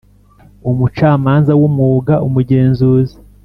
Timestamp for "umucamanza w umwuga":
0.69-2.13